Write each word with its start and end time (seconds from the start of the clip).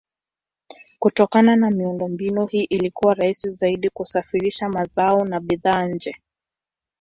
Kutokana 0.99 1.55
na 1.55 1.71
miundombinu 1.71 2.45
hii 2.47 2.63
ilikuwa 2.63 3.13
rahisi 3.13 3.49
zaidi 3.51 3.89
kusafirisha 3.89 4.69
mazao 4.69 5.25
na 5.25 5.39
bidhaa 5.39 5.85
nje. 5.85 6.15